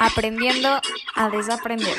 [0.00, 0.68] Aprendiendo
[1.14, 1.96] a desaprender.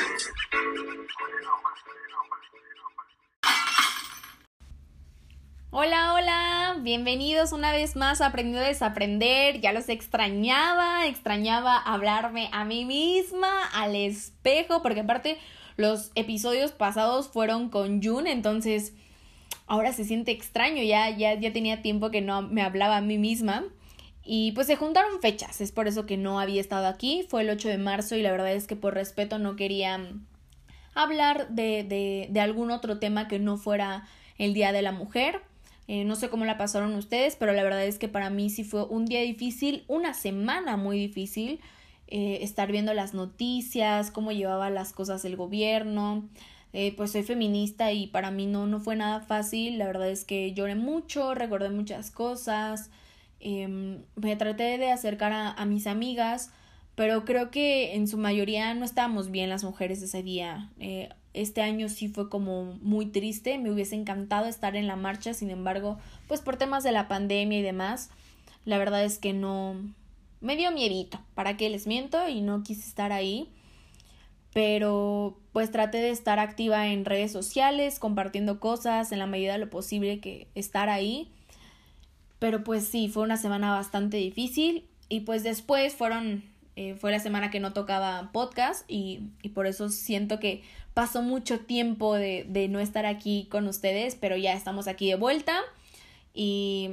[5.70, 9.60] Hola, hola, bienvenidos una vez más a Aprendiendo a Desaprender.
[9.60, 15.38] Ya los extrañaba, extrañaba hablarme a mí misma, al espejo, porque aparte
[15.76, 18.94] los episodios pasados fueron con Jun, entonces
[19.66, 23.18] ahora se siente extraño, ya, ya, ya tenía tiempo que no me hablaba a mí
[23.18, 23.64] misma.
[24.24, 27.50] Y pues se juntaron fechas, es por eso que no había estado aquí, fue el
[27.50, 29.98] 8 de marzo y la verdad es que por respeto no quería
[30.94, 34.06] hablar de, de, de algún otro tema que no fuera
[34.38, 35.42] el Día de la Mujer.
[35.88, 38.62] Eh, no sé cómo la pasaron ustedes, pero la verdad es que para mí sí
[38.62, 41.60] fue un día difícil, una semana muy difícil,
[42.06, 46.28] eh, estar viendo las noticias, cómo llevaba las cosas el gobierno.
[46.72, 49.78] Eh, pues soy feminista y para mí no, no fue nada fácil.
[49.78, 52.90] La verdad es que lloré mucho, recordé muchas cosas.
[53.40, 56.52] Em, me traté de acercar a, mis amigas,
[56.94, 60.70] pero creo que en su mayoría no estábamos bien las mujeres ese día.
[60.78, 65.32] Eh, este año sí fue como muy triste, me hubiese encantado estar en la marcha,
[65.32, 68.10] sin embargo, pues por temas de la pandemia y demás,
[68.64, 69.76] la verdad es que no
[70.40, 73.48] me dio miedito, para qué les miento y no quise estar ahí.
[74.52, 79.58] Pero pues traté de estar activa en redes sociales, compartiendo cosas en la medida de
[79.60, 81.30] lo posible que estar ahí.
[82.40, 86.42] Pero pues sí, fue una semana bastante difícil y pues después fueron,
[86.74, 90.62] eh, fue la semana que no tocaba podcast y, y por eso siento que
[90.94, 95.16] pasó mucho tiempo de, de, no estar aquí con ustedes, pero ya estamos aquí de
[95.16, 95.60] vuelta
[96.34, 96.88] y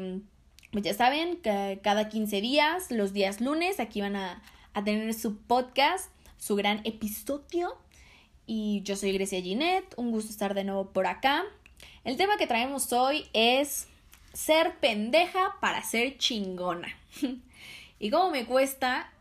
[0.71, 5.13] pues ya saben que cada 15 días, los días lunes, aquí van a, a tener
[5.13, 7.77] su podcast, su gran episodio
[8.45, 11.45] y yo soy Grecia Ginette, un gusto estar de nuevo por acá.
[12.03, 13.87] El tema que traemos hoy es
[14.37, 16.95] ser pendeja para ser chingona.
[17.99, 19.11] y cómo me cuesta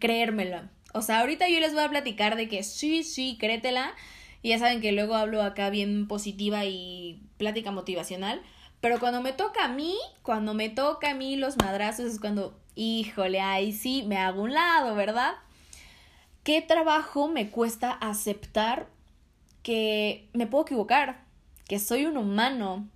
[0.00, 0.62] creérmelo.
[0.92, 3.94] O sea, ahorita yo les voy a platicar de que sí, sí, créetela.
[4.42, 8.42] Y ya saben que luego hablo acá bien positiva y plática motivacional.
[8.80, 12.58] Pero cuando me toca a mí, cuando me toca a mí los madrazos es cuando,
[12.74, 15.34] híjole, ahí sí me hago un lado, ¿verdad?
[16.42, 18.88] ¿Qué trabajo me cuesta aceptar
[19.62, 21.24] que me puedo equivocar?
[21.68, 22.88] Que soy un humano,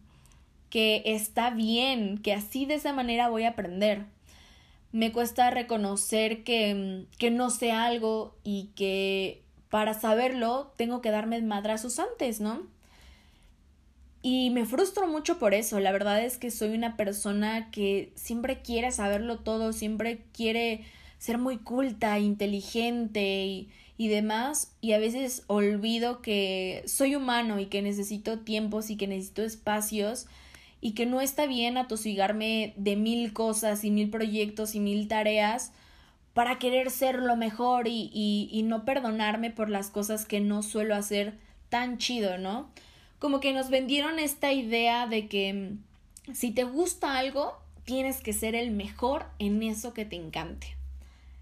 [0.73, 4.07] que está bien, que así de esa manera voy a aprender.
[4.91, 11.43] Me cuesta reconocer que, que no sé algo y que para saberlo tengo que darme
[11.43, 12.63] madrazos antes, ¿no?
[14.23, 15.79] Y me frustro mucho por eso.
[15.79, 20.87] La verdad es que soy una persona que siempre quiere saberlo todo, siempre quiere
[21.19, 23.69] ser muy culta, inteligente y,
[23.99, 24.73] y demás.
[24.81, 30.29] Y a veces olvido que soy humano y que necesito tiempos y que necesito espacios
[30.83, 35.73] y que no está bien atosigarme de mil cosas y mil proyectos y mil tareas
[36.35, 40.63] para querer ser lo mejor y, y, y, no perdonarme por las cosas que no
[40.63, 41.39] suelo hacer
[41.69, 42.69] tan chido, ¿no?
[43.21, 47.55] Como que nos vendieron esta idea de que mm, si te gusta algo,
[47.85, 50.77] tienes que ser el mejor en eso que te encante.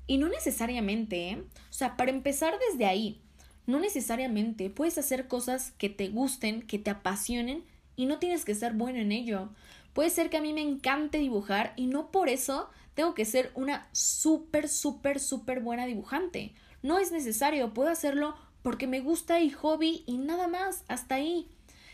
[0.06, 1.42] Y no necesariamente, ¿eh?
[1.70, 3.22] O sea, para empezar desde ahí,
[3.66, 7.64] no necesariamente puedes hacer cosas que te gusten, que te apasionen
[8.00, 9.50] y no tienes que ser bueno en ello.
[9.92, 13.50] Puede ser que a mí me encante dibujar y no por eso tengo que ser
[13.54, 16.54] una súper, súper, súper buena dibujante.
[16.82, 21.46] No es necesario, puedo hacerlo porque me gusta y hobby y nada más, hasta ahí.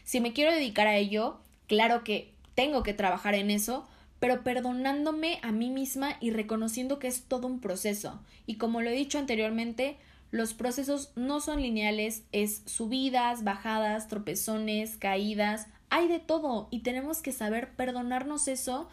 [0.04, 3.88] Si me quiero dedicar a ello, claro que tengo que trabajar en eso,
[4.20, 8.20] pero perdonándome a mí misma y reconociendo que es todo un proceso.
[8.46, 9.96] Y como lo he dicho anteriormente,
[10.30, 15.66] los procesos no son lineales, es subidas, bajadas, tropezones, caídas,
[15.96, 18.86] hay de todo y tenemos que saber perdonarnos eso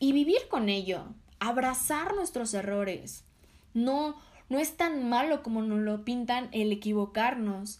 [0.00, 1.04] y vivir con ello,
[1.38, 3.22] abrazar nuestros errores.
[3.72, 4.16] No,
[4.48, 7.78] no es tan malo como nos lo pintan el equivocarnos.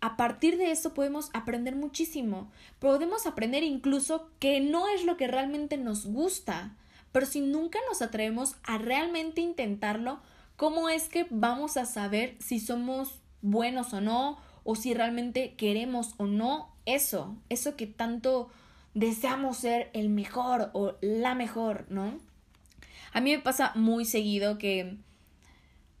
[0.00, 2.50] A partir de eso podemos aprender muchísimo.
[2.80, 6.74] Podemos aprender incluso que no es lo que realmente nos gusta.
[7.12, 10.18] Pero si nunca nos atrevemos a realmente intentarlo,
[10.56, 14.36] ¿cómo es que vamos a saber si somos buenos o no?
[14.64, 18.50] O si realmente queremos o no eso, eso que tanto
[18.94, 22.18] deseamos ser el mejor o la mejor, ¿no?
[23.12, 24.96] A mí me pasa muy seguido que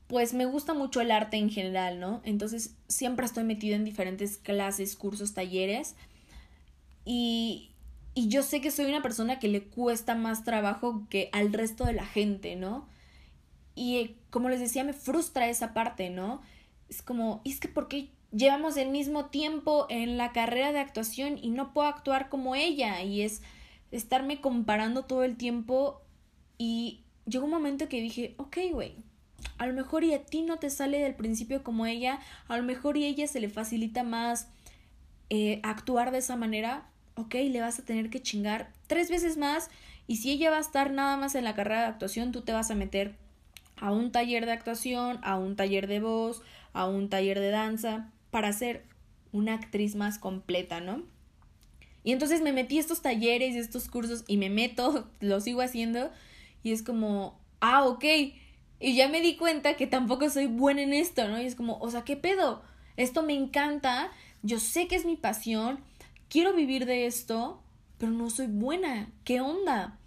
[0.08, 2.22] pues me gusta mucho el arte en general, ¿no?
[2.24, 5.94] Entonces siempre estoy metido en diferentes clases, cursos, talleres
[7.04, 7.70] y,
[8.14, 11.84] y yo sé que soy una persona que le cuesta más trabajo que al resto
[11.84, 12.88] de la gente, ¿no?
[13.74, 16.42] Y como les decía, me frustra esa parte, ¿no?
[16.88, 21.38] Es como, es que ¿por qué llevamos el mismo tiempo en la carrera de actuación
[21.40, 23.42] y no puedo actuar como ella y es
[23.90, 26.02] estarme comparando todo el tiempo
[26.58, 28.94] y llegó un momento que dije, ok, güey,
[29.56, 32.62] a lo mejor y a ti no te sale del principio como ella, a lo
[32.64, 34.48] mejor y a ella se le facilita más
[35.30, 39.70] eh, actuar de esa manera, ok, le vas a tener que chingar tres veces más
[40.06, 42.52] y si ella va a estar nada más en la carrera de actuación, tú te
[42.52, 43.14] vas a meter
[43.76, 46.42] a un taller de actuación, a un taller de voz,
[46.72, 48.84] a un taller de danza, para ser
[49.32, 51.02] una actriz más completa, ¿no?
[52.04, 55.60] Y entonces me metí a estos talleres y estos cursos y me meto, lo sigo
[55.60, 56.10] haciendo
[56.62, 58.04] y es como, ah, ok.
[58.80, 61.40] Y ya me di cuenta que tampoco soy buena en esto, ¿no?
[61.40, 62.62] Y es como, o sea, ¿qué pedo?
[62.96, 64.10] Esto me encanta,
[64.42, 65.80] yo sé que es mi pasión,
[66.28, 67.62] quiero vivir de esto,
[67.98, 69.10] pero no soy buena.
[69.24, 69.98] ¿Qué onda?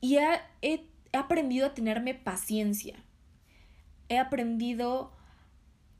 [0.00, 2.96] Y he, he aprendido a tenerme paciencia.
[4.08, 5.12] He aprendido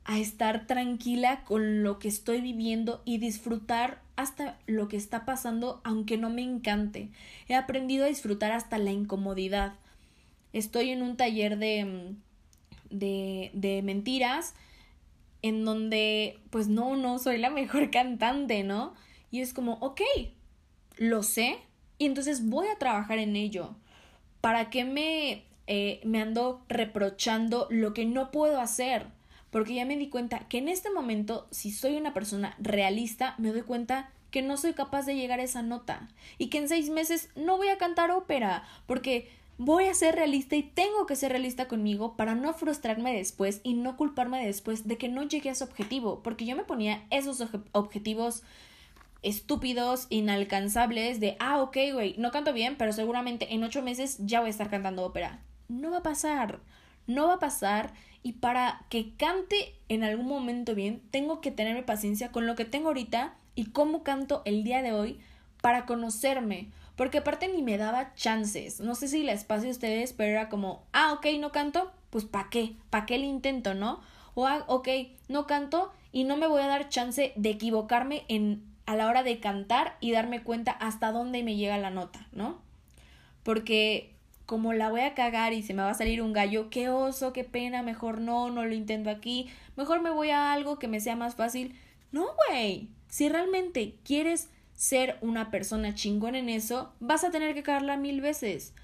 [0.05, 5.81] a estar tranquila con lo que estoy viviendo y disfrutar hasta lo que está pasando
[5.85, 7.11] aunque no me encante.
[7.49, 9.75] He aprendido a disfrutar hasta la incomodidad.
[10.53, 14.55] Estoy en un taller de, mm, de, de mentiras
[15.43, 18.95] en donde pues no, no soy la mejor cantante, ¿no?
[19.31, 20.03] Y es como, ok,
[20.99, 21.59] lo sé
[21.99, 23.77] y entonces voy a trabajar en ello.
[24.41, 29.07] ¿Para qué me, eh, me ando reprochando lo que no puedo hacer?
[29.53, 33.53] Porque ya me di cuenta que en este momento, si soy una persona realista, me
[33.53, 36.09] doy cuenta que no soy capaz de llegar a esa nota
[36.39, 39.29] y que en seis meses no voy a cantar ópera, porque
[39.59, 43.75] voy a ser realista y tengo que ser realista conmigo para no frustrarme después y
[43.75, 47.47] no culparme después de que no llegué a ese objetivo, porque yo me ponía esos
[47.73, 48.43] objetivos
[49.21, 54.41] estúpidos, inalcanzables, de, ah, ok, güey, no canto bien, pero seguramente en ocho meses ya
[54.41, 55.43] voy a estar cantando ópera.
[55.69, 56.61] No va a pasar,
[57.07, 61.83] no va a pasar y para que cante en algún momento bien, tengo que tenerme
[61.83, 65.21] paciencia con lo que tengo ahorita y cómo canto el día de hoy
[65.61, 66.71] para conocerme.
[66.97, 68.81] Porque aparte ni me daba chances.
[68.81, 72.25] No sé si les pase a ustedes, pero era como, ah, ok, no canto, pues
[72.25, 72.77] ¿para qué?
[72.91, 74.01] ¿Para qué el intento, no?
[74.35, 74.89] O, ah, ok,
[75.29, 79.23] no canto y no me voy a dar chance de equivocarme en, a la hora
[79.23, 82.61] de cantar y darme cuenta hasta dónde me llega la nota, ¿no?
[83.43, 84.12] Porque
[84.53, 87.33] como la voy a cagar y se me va a salir un gallo, qué oso,
[87.33, 91.01] qué pena, mejor no, no lo intento aquí, mejor me voy a algo que me
[91.01, 91.75] sea más fácil.
[92.11, 97.63] No, güey, si realmente quieres ser una persona chingón en eso, vas a tener que
[97.63, 98.75] cagarla mil veces.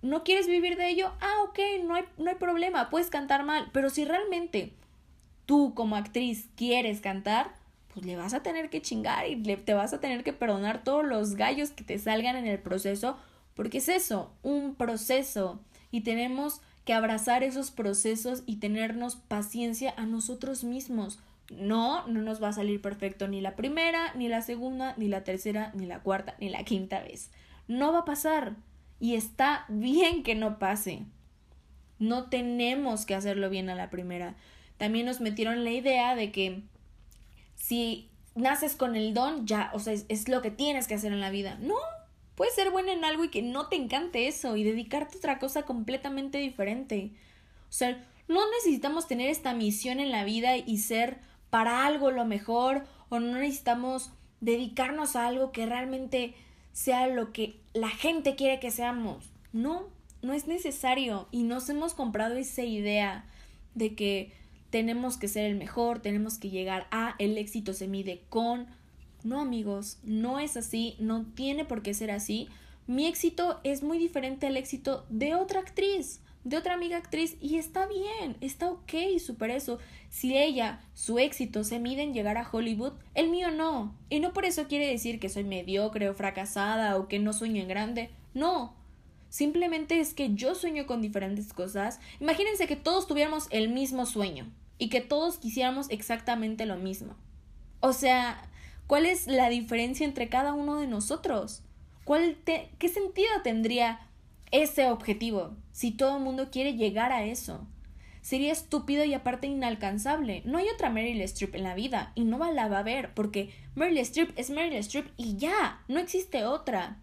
[0.00, 1.12] ¿No quieres vivir de ello?
[1.20, 4.72] Ah, ok, no hay, no hay problema, puedes cantar mal, pero si realmente
[5.44, 7.54] tú como actriz quieres cantar,
[7.92, 10.84] pues le vas a tener que chingar y le, te vas a tener que perdonar
[10.84, 13.18] todos los gallos que te salgan en el proceso
[13.58, 15.58] porque es eso, un proceso.
[15.90, 21.18] Y tenemos que abrazar esos procesos y tenernos paciencia a nosotros mismos.
[21.50, 25.24] No, no nos va a salir perfecto ni la primera, ni la segunda, ni la
[25.24, 27.32] tercera, ni la cuarta, ni la quinta vez.
[27.66, 28.54] No va a pasar.
[29.00, 31.02] Y está bien que no pase.
[31.98, 34.36] No tenemos que hacerlo bien a la primera.
[34.76, 36.62] También nos metieron la idea de que
[37.56, 41.12] si naces con el don, ya, o sea, es, es lo que tienes que hacer
[41.12, 41.58] en la vida.
[41.60, 41.74] No,
[42.38, 45.38] Puedes ser buena en algo y que no te encante eso y dedicarte a otra
[45.40, 47.10] cosa completamente diferente.
[47.68, 51.18] O sea, no necesitamos tener esta misión en la vida y ser
[51.50, 56.36] para algo lo mejor o no necesitamos dedicarnos a algo que realmente
[56.72, 59.32] sea lo que la gente quiere que seamos.
[59.52, 59.88] No,
[60.22, 63.24] no es necesario y nos hemos comprado esa idea
[63.74, 64.32] de que
[64.70, 68.68] tenemos que ser el mejor, tenemos que llegar a, el éxito se mide con,
[69.24, 72.48] no amigos, no es así, no tiene por qué ser así.
[72.86, 77.56] Mi éxito es muy diferente al éxito de otra actriz, de otra amiga actriz, y
[77.56, 79.78] está bien, está ok, super eso.
[80.08, 83.94] Si ella, su éxito se mide en llegar a Hollywood, el mío no.
[84.08, 87.60] Y no por eso quiere decir que soy mediocre o fracasada o que no sueño
[87.60, 88.10] en grande.
[88.32, 88.74] No.
[89.28, 92.00] Simplemente es que yo sueño con diferentes cosas.
[92.20, 97.14] Imagínense que todos tuviéramos el mismo sueño y que todos quisiéramos exactamente lo mismo.
[97.80, 98.47] O sea,
[98.88, 101.62] ¿Cuál es la diferencia entre cada uno de nosotros?
[102.04, 104.00] ¿Cuál ¿Qué sentido tendría
[104.50, 107.66] ese objetivo si todo el mundo quiere llegar a eso?
[108.22, 110.40] Sería estúpido y aparte inalcanzable.
[110.46, 113.50] No hay otra Meryl Streep en la vida y no la va a ver porque
[113.74, 116.96] Meryl Streep es Meryl Streep y ya, no existe otra.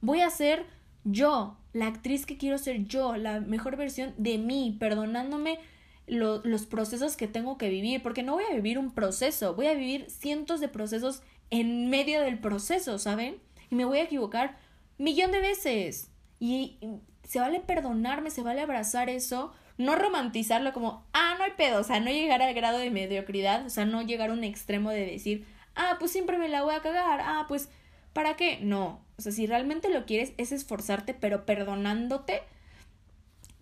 [0.00, 0.66] Voy a ser
[1.04, 5.60] yo, la actriz que quiero ser yo, la mejor versión de mí, perdonándome
[6.06, 9.74] los procesos que tengo que vivir, porque no voy a vivir un proceso, voy a
[9.74, 13.36] vivir cientos de procesos en medio del proceso, ¿saben?
[13.70, 14.56] Y me voy a equivocar
[14.98, 16.10] millón de veces.
[16.38, 16.78] Y,
[17.24, 21.84] se vale perdonarme, se vale abrazar eso, no romantizarlo como, ah, no hay pedo, o
[21.84, 25.06] sea, no llegar al grado de mediocridad, o sea, no llegar a un extremo de
[25.06, 27.70] decir, ah, pues siempre me la voy a cagar, ah, pues,
[28.12, 28.58] ¿para qué?
[28.60, 32.42] No, o sea, si realmente lo quieres es esforzarte, pero perdonándote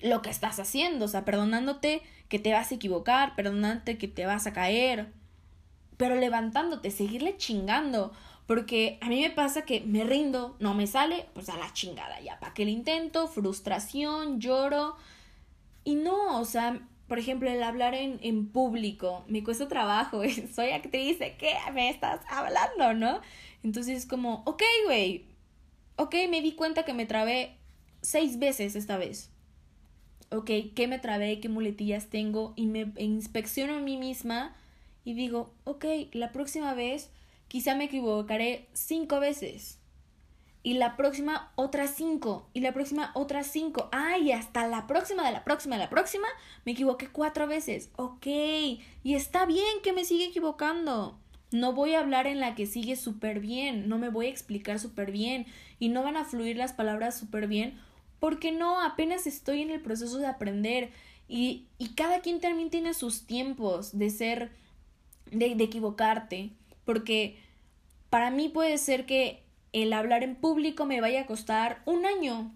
[0.03, 4.27] lo que estás haciendo, o sea, perdonándote que te vas a equivocar, perdonándote que te
[4.27, 5.13] vas a caer,
[5.97, 8.13] pero levantándote, seguirle chingando.
[8.47, 12.21] Porque a mí me pasa que me rindo, no me sale, pues a la chingada
[12.21, 12.39] ya.
[12.41, 13.29] ¿Para qué lo intento?
[13.29, 14.97] Frustración, lloro.
[15.85, 20.23] Y no, o sea, por ejemplo, el hablar en, en público me cuesta trabajo.
[20.55, 23.21] Soy actriz, ¿de qué me estás hablando, no?
[23.63, 25.27] Entonces es como, ok, güey.
[25.97, 27.57] Ok, me di cuenta que me trabé
[28.01, 29.32] seis veces esta vez.
[30.33, 31.41] Ok, ¿qué me trabé?
[31.41, 32.55] ¿Qué muletillas tengo?
[32.57, 34.55] Y me inspecciono a mí misma
[35.05, 37.11] y digo, ok, la próxima vez
[37.49, 39.79] quizá me equivocaré cinco veces.
[40.63, 42.49] Y la próxima otras cinco.
[42.55, 43.89] Y la próxima otras cinco.
[43.91, 46.29] Ay, hasta la próxima de la próxima de la próxima
[46.65, 47.91] me equivoqué cuatro veces.
[47.97, 48.27] Ok.
[48.27, 51.19] Y está bien que me siga equivocando.
[51.51, 53.89] No voy a hablar en la que sigue súper bien.
[53.89, 55.47] No me voy a explicar súper bien.
[55.81, 57.79] Y no van a fluir las palabras súper bien.
[58.23, 60.91] Porque no, apenas estoy en el proceso de aprender.
[61.27, 64.53] Y, y cada quien también tiene sus tiempos de ser
[65.33, 66.51] de, de equivocarte,
[66.85, 67.37] porque
[68.11, 72.53] para mí puede ser que el hablar en público me vaya a costar un año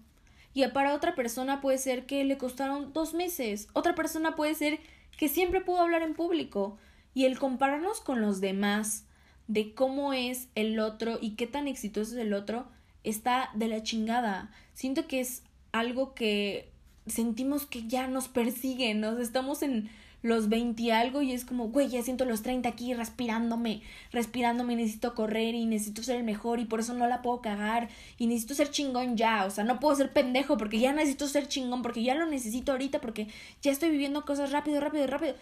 [0.53, 4.79] y para otra persona puede ser que le costaron dos meses, otra persona puede ser
[5.17, 6.77] que siempre pudo hablar en público
[7.13, 9.05] y el compararnos con los demás
[9.47, 12.67] de cómo es el otro y qué tan exitoso es el otro
[13.03, 14.51] está de la chingada.
[14.73, 15.43] Siento que es
[15.79, 16.69] algo que
[17.05, 19.89] sentimos que ya nos persigue, nos estamos en
[20.23, 23.81] los 20 y algo y es como, güey, ya siento los 30 aquí respirándome,
[24.11, 27.89] respirándome, necesito correr y necesito ser el mejor y por eso no la puedo cagar
[28.17, 31.47] y necesito ser chingón ya, o sea, no puedo ser pendejo porque ya necesito ser
[31.47, 33.27] chingón, porque ya lo necesito ahorita, porque
[33.61, 35.35] ya estoy viviendo cosas rápido, rápido, rápido.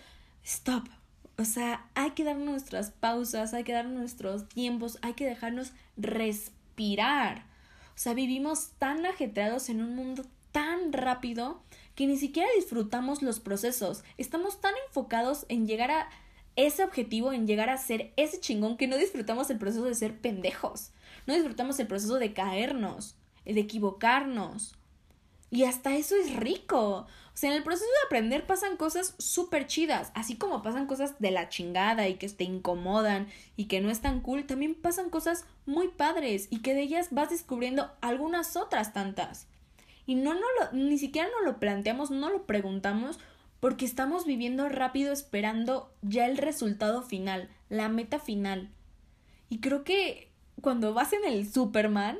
[0.43, 0.87] Stop.
[1.37, 5.73] O sea, hay que dar nuestras pausas, hay que dar nuestros tiempos, hay que dejarnos
[5.97, 7.43] respirar.
[7.95, 11.61] O sea, vivimos tan ajetreados en un mundo tan rápido
[11.95, 14.03] que ni siquiera disfrutamos los procesos.
[14.17, 16.09] Estamos tan enfocados en llegar a
[16.57, 20.19] ese objetivo, en llegar a ser ese chingón, que no disfrutamos el proceso de ser
[20.19, 20.91] pendejos.
[21.25, 24.75] No disfrutamos el proceso de caernos, de equivocarnos.
[25.49, 27.07] Y hasta eso es rico.
[27.35, 31.19] O sea, en el proceso de aprender pasan cosas súper chidas, así como pasan cosas
[31.19, 35.45] de la chingada y que te incomodan y que no están cool, también pasan cosas
[35.65, 39.47] muy padres y que de ellas vas descubriendo algunas otras tantas.
[40.05, 43.19] Y no, no ni siquiera nos lo planteamos, no lo preguntamos,
[43.59, 48.69] porque estamos viviendo rápido esperando ya el resultado final, la meta final.
[49.49, 52.19] Y creo que cuando vas en el Superman,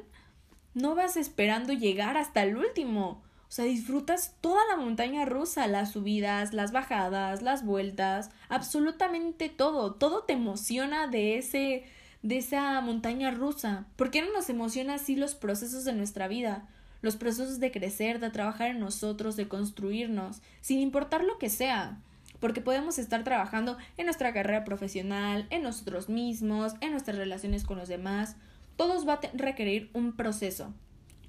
[0.76, 3.24] no vas esperando llegar hasta el último.
[3.48, 9.94] O sea, disfrutas toda la montaña rusa, las subidas, las bajadas, las vueltas, absolutamente todo.
[9.96, 11.84] Todo te emociona de ese
[12.22, 13.86] de esa montaña rusa.
[13.96, 16.68] ¿Por qué no nos emociona así los procesos de nuestra vida?
[17.06, 22.00] los procesos de crecer, de trabajar en nosotros, de construirnos, sin importar lo que sea.
[22.40, 27.78] Porque podemos estar trabajando en nuestra carrera profesional, en nosotros mismos, en nuestras relaciones con
[27.78, 28.36] los demás.
[28.76, 30.74] Todos va a requerir un proceso.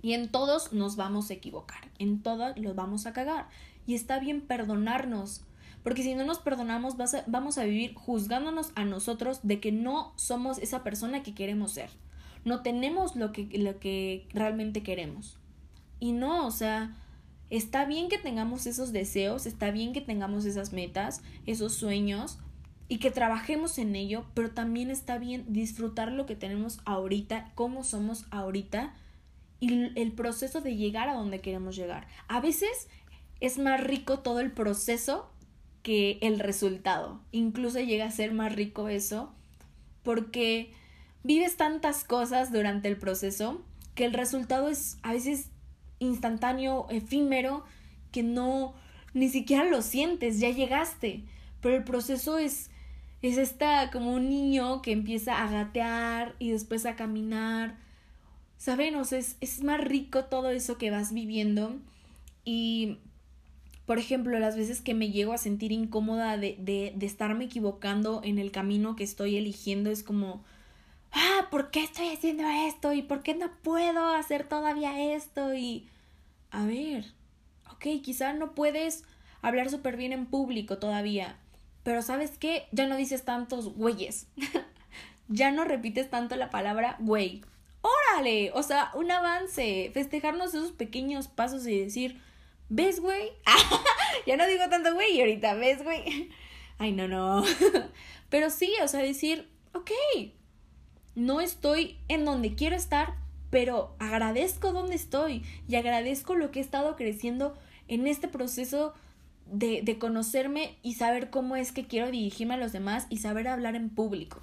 [0.03, 1.91] Y en todos nos vamos a equivocar.
[1.99, 3.49] En todos los vamos a cagar.
[3.87, 5.43] Y está bien perdonarnos.
[5.83, 10.59] Porque si no nos perdonamos, vamos a vivir juzgándonos a nosotros de que no somos
[10.59, 11.91] esa persona que queremos ser.
[12.45, 15.39] No tenemos lo que, lo que realmente queremos.
[16.01, 16.97] Y no, o sea,
[17.51, 22.39] está bien que tengamos esos deseos, está bien que tengamos esas metas, esos sueños
[22.89, 27.83] y que trabajemos en ello, pero también está bien disfrutar lo que tenemos ahorita, cómo
[27.85, 28.95] somos ahorita
[29.59, 32.07] y el proceso de llegar a donde queremos llegar.
[32.29, 32.89] A veces
[33.41, 35.31] es más rico todo el proceso
[35.83, 37.21] que el resultado.
[37.33, 39.33] Incluso llega a ser más rico eso
[40.03, 40.73] porque
[41.23, 43.65] vives tantas cosas durante el proceso
[43.95, 45.51] que el resultado es a veces
[45.99, 47.65] instantáneo, efímero,
[48.13, 48.75] que no,
[49.15, 51.25] ni siquiera lo sientes, ya llegaste.
[51.61, 52.71] Pero el proceso es,
[53.29, 57.79] es esta como un niño que empieza a gatear y después a caminar.
[58.59, 61.77] Saben, o sea, es, es más rico todo eso que vas viviendo.
[62.45, 62.99] Y,
[63.87, 68.21] por ejemplo, las veces que me llego a sentir incómoda de, de, de estarme equivocando
[68.25, 70.45] en el camino que estoy eligiendo, es como,
[71.13, 72.93] ah, ¿por qué estoy haciendo esto?
[72.93, 75.55] ¿Y por qué no puedo hacer todavía esto?
[75.55, 75.89] Y,
[76.51, 77.07] a ver,
[77.73, 79.05] ok, quizá no puedes
[79.43, 81.39] hablar súper bien en público todavía,
[81.87, 82.67] pero ¿sabes qué?
[82.73, 84.27] Ya no dices tantos güeyes.
[85.29, 87.45] ya no repites tanto la palabra güey.
[87.81, 92.21] Órale, o sea, un avance, festejarnos esos pequeños pasos y decir,
[92.69, 93.31] ¿ves, güey?
[94.27, 96.29] ya no digo tanto güey ahorita, ¿ves, güey?
[96.79, 97.45] Ay, no, no.
[98.31, 99.93] Pero sí, o sea, decir, ok,
[101.15, 103.15] no estoy en donde quiero estar,
[103.49, 108.93] pero agradezco donde estoy y agradezco lo que he estado creciendo en este proceso
[109.47, 113.49] de, de conocerme y saber cómo es que quiero dirigirme a los demás y saber
[113.49, 114.41] hablar en público.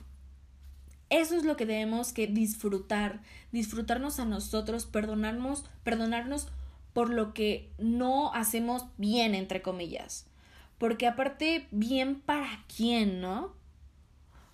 [1.09, 6.47] Eso es lo que debemos que disfrutar, disfrutarnos a nosotros, perdonarnos, perdonarnos
[6.93, 10.25] por lo que no hacemos bien, entre comillas.
[10.77, 13.45] Porque aparte, bien para quién, ¿no?
[13.45, 13.53] O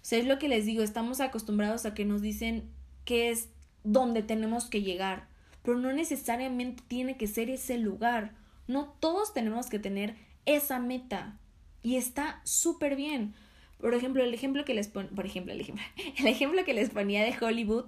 [0.01, 2.69] sea, es lo que les digo, estamos acostumbrados a que nos dicen
[3.05, 3.49] que es
[3.83, 5.27] donde tenemos que llegar,
[5.63, 8.33] pero no necesariamente tiene que ser ese lugar.
[8.67, 10.15] No todos tenemos que tener
[10.55, 11.37] esa meta.
[11.83, 13.33] Y está súper bien.
[13.79, 15.83] Por ejemplo, el ejemplo que les pon por ejemplo, el ejemplo,
[16.17, 17.85] el ejemplo que les ponía de Hollywood,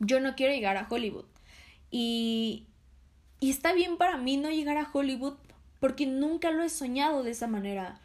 [0.00, 1.26] yo no quiero llegar a Hollywood.
[1.90, 2.66] Y,
[3.40, 5.34] y está bien para mí no llegar a Hollywood
[5.80, 8.00] porque nunca lo he soñado de esa manera.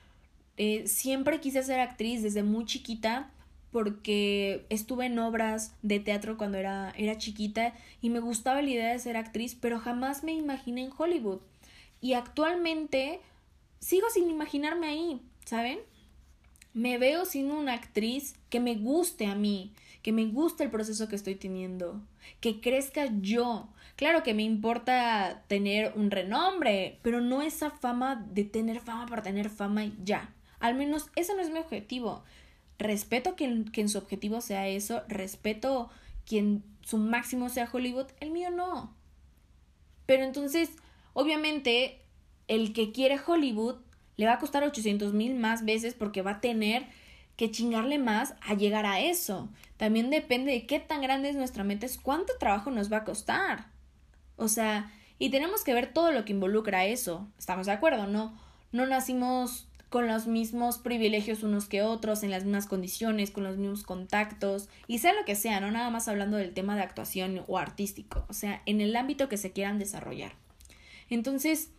[0.58, 3.32] Eh, siempre quise ser actriz desde muy chiquita
[3.72, 8.92] porque estuve en obras de teatro cuando era, era chiquita y me gustaba la idea
[8.92, 11.40] de ser actriz, pero jamás me imaginé en Hollywood.
[12.00, 13.20] Y actualmente
[13.84, 15.80] sigo sin imaginarme ahí, ¿saben?
[16.74, 21.08] Me veo siendo una actriz que me guste a mí, que me guste el proceso
[21.08, 22.02] que estoy teniendo,
[22.40, 23.68] que crezca yo.
[23.96, 29.22] Claro que me importa tener un renombre, pero no esa fama de tener fama para
[29.22, 30.34] tener fama ya.
[30.60, 32.24] Al menos ese no es mi objetivo.
[32.80, 35.90] Respeto que, que en su objetivo sea eso, respeto
[36.26, 38.96] quien su máximo sea Hollywood, el mío no.
[40.06, 40.70] Pero entonces,
[41.14, 42.03] obviamente,
[42.48, 43.78] el que quiere Hollywood
[44.18, 46.86] le va a costar 800 mil más veces porque va a tener
[47.36, 49.50] que chingarle más a llegar a eso.
[49.78, 53.04] También depende de qué tan grande es nuestra meta, es cuánto trabajo nos va a
[53.04, 53.68] costar.
[54.36, 57.28] O sea, y tenemos que ver todo lo que involucra eso.
[57.38, 58.08] ¿Estamos de acuerdo?
[58.08, 58.38] No,
[58.72, 63.58] no nacimos con los mismos privilegios unos que otros, en las mismas condiciones, con los
[63.58, 67.44] mismos contactos, y sea lo que sea, no nada más hablando del tema de actuación
[67.48, 70.34] o artístico, o sea, en el ámbito que se quieran desarrollar.
[71.12, 71.70] Entonces,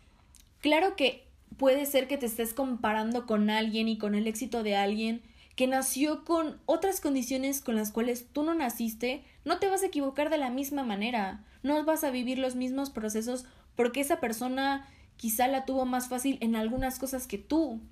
[0.64, 1.28] claro que
[1.58, 5.20] puede ser que te estés comparando con alguien y con el éxito de alguien
[5.56, 9.86] que nació con otras condiciones con las cuales tú no naciste, no te vas a
[9.88, 13.44] equivocar de la misma manera, no vas a vivir los mismos procesos
[13.76, 17.82] porque esa persona quizá la tuvo más fácil en algunas cosas que tú.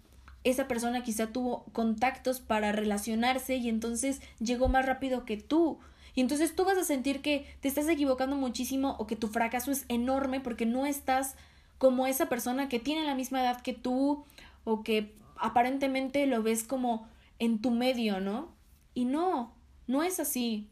[0.42, 5.78] Esa persona quizá tuvo contactos para relacionarse y entonces llegó más rápido que tú.
[6.14, 9.70] Y entonces tú vas a sentir que te estás equivocando muchísimo o que tu fracaso
[9.70, 11.36] es enorme porque no estás
[11.82, 14.24] como esa persona que tiene la misma edad que tú
[14.62, 17.08] o que aparentemente lo ves como
[17.40, 18.54] en tu medio, ¿no?
[18.94, 19.52] Y no,
[19.88, 20.68] no es así.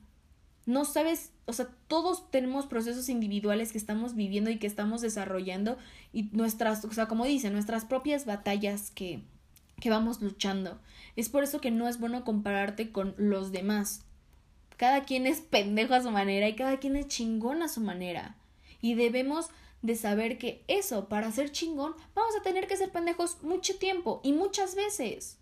[0.66, 5.78] No sabes, o sea, todos tenemos procesos individuales que estamos viviendo y que estamos desarrollando
[6.12, 9.24] y nuestras, o sea, como dice, nuestras propias batallas que,
[9.80, 10.78] que vamos luchando.
[11.16, 14.04] Es por eso que no es bueno compararte con los demás.
[14.76, 18.36] Cada quien es pendejo a su manera y cada quien es chingón a su manera.
[18.80, 19.48] Y debemos
[19.82, 24.20] de saber que eso, para ser chingón, vamos a tener que ser pendejos mucho tiempo
[24.22, 25.38] y muchas veces.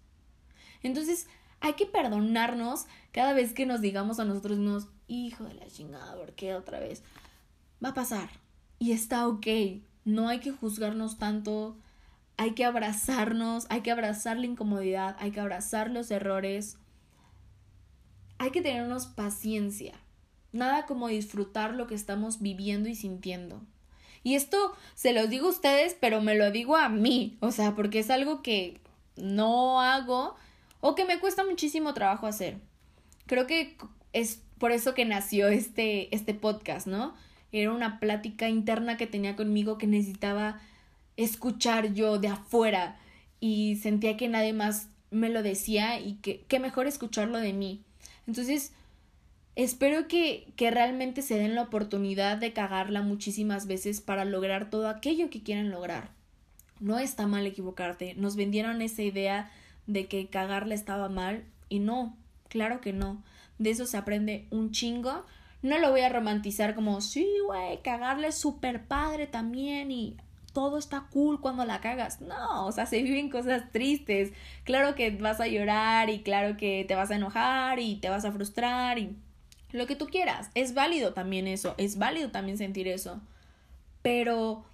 [0.83, 1.27] Entonces,
[1.61, 6.15] hay que perdonarnos cada vez que nos digamos a nosotros mismos, hijo de la chingada,
[6.15, 7.03] ¿por qué otra vez?
[7.85, 8.31] Va a pasar.
[8.79, 9.47] Y está ok.
[10.05, 11.77] No hay que juzgarnos tanto.
[12.37, 16.79] Hay que abrazarnos, hay que abrazar la incomodidad, hay que abrazar los errores.
[18.39, 19.95] Hay que tenernos paciencia.
[20.53, 23.61] Nada como disfrutar lo que estamos viviendo y sintiendo.
[24.23, 27.75] Y esto se los digo a ustedes, pero me lo digo a mí, o sea,
[27.75, 28.81] porque es algo que
[29.17, 30.37] no hago
[30.81, 32.59] o que me cuesta muchísimo trabajo hacer.
[33.27, 33.77] Creo que
[34.13, 37.15] es por eso que nació este, este podcast, ¿no?
[37.53, 40.61] Era una plática interna que tenía conmigo que necesitaba
[41.17, 42.99] escuchar yo de afuera
[43.41, 47.83] y sentía que nadie más me lo decía y que, que mejor escucharlo de mí.
[48.27, 48.73] Entonces,
[49.59, 54.89] Espero que, que realmente se den la oportunidad de cagarla muchísimas veces para lograr todo
[54.89, 56.11] aquello que quieren lograr.
[56.79, 58.15] No está mal equivocarte.
[58.15, 59.51] Nos vendieron esa idea
[59.89, 62.17] de que cagarla estaba mal y no,
[62.49, 63.21] claro que no.
[63.59, 65.27] De eso se aprende un chingo.
[65.61, 70.17] No lo voy a romantizar como, sí, güey, cagarla es súper padre también y
[70.53, 72.21] todo está cool cuando la cagas.
[72.21, 74.33] No, o sea, se viven cosas tristes.
[74.63, 78.25] Claro que vas a llorar y claro que te vas a enojar y te vas
[78.25, 79.17] a frustrar y
[79.73, 80.51] lo que tú quieras.
[80.55, 83.21] Es válido también eso, es válido también sentir eso.
[84.03, 84.65] Pero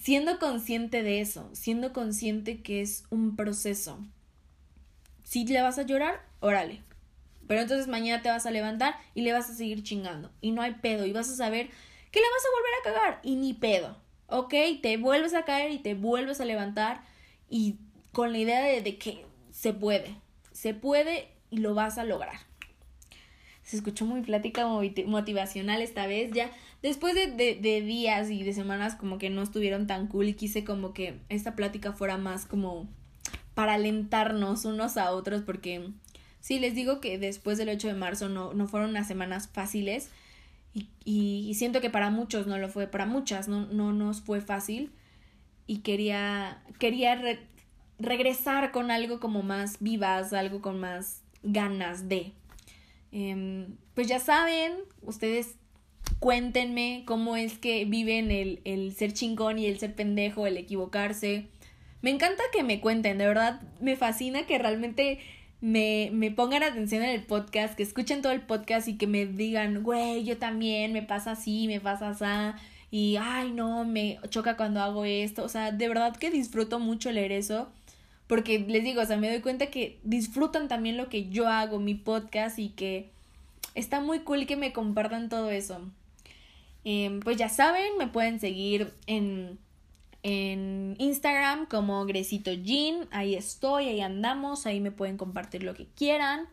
[0.00, 3.98] siendo consciente de eso, siendo consciente que es un proceso.
[5.22, 6.82] Si le vas a llorar, órale.
[7.46, 10.30] Pero entonces mañana te vas a levantar y le vas a seguir chingando.
[10.40, 11.06] Y no hay pedo.
[11.06, 11.68] Y vas a saber
[12.10, 13.20] que le vas a volver a cagar.
[13.22, 13.96] Y ni pedo.
[14.26, 14.54] ¿Ok?
[14.82, 17.02] Te vuelves a caer y te vuelves a levantar.
[17.48, 17.76] Y
[18.12, 20.16] con la idea de, de que se puede.
[20.52, 22.51] Se puede y lo vas a lograr.
[23.72, 24.66] Se escuchó muy plática
[25.06, 26.30] motivacional esta vez.
[26.34, 26.50] Ya
[26.82, 30.62] después de, de, días y de semanas como que no estuvieron tan cool y quise
[30.62, 32.86] como que esta plática fuera más como
[33.54, 35.88] para alentarnos unos a otros porque
[36.40, 40.10] sí, les digo que después del 8 de marzo no, no fueron unas semanas fáciles
[40.74, 44.42] y, y, siento que para muchos no lo fue, para muchas no, no nos fue
[44.42, 44.92] fácil
[45.66, 47.18] y quería, quería
[47.98, 52.34] regresar con algo como más vivas, algo con más ganas de.
[53.12, 54.72] Em, pues ya saben,
[55.02, 55.56] ustedes
[56.18, 61.48] cuéntenme cómo es que viven el, el ser chingón y el ser pendejo, el equivocarse.
[62.00, 65.20] Me encanta que me cuenten, de verdad me fascina que realmente
[65.60, 69.26] me, me pongan atención en el podcast, que escuchen todo el podcast y que me
[69.26, 72.58] digan, güey, yo también, me pasa así, me pasa así,
[72.90, 75.44] y ay, no, me choca cuando hago esto.
[75.44, 77.72] O sea, de verdad que disfruto mucho leer eso
[78.32, 81.78] porque les digo, o sea, me doy cuenta que disfrutan también lo que yo hago,
[81.78, 83.10] mi podcast y que
[83.74, 85.82] está muy cool que me compartan todo eso.
[86.82, 89.58] Em, pues ya saben, me pueden seguir en,
[90.22, 95.84] en Instagram como Gresito Jean, ahí estoy, ahí andamos, ahí me pueden compartir lo que
[95.84, 96.48] quieran.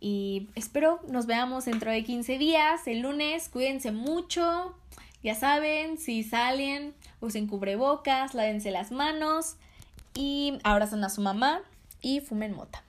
[0.00, 4.74] Y espero nos veamos dentro de 15 días, el lunes, cuídense mucho,
[5.22, 9.54] ya saben, si salen, usen cubrebocas, lávense las manos
[10.16, 11.60] y abrazan a su mamá
[12.00, 12.85] y fumen mota.